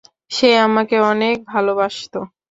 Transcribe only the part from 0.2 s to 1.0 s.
সে আমাকে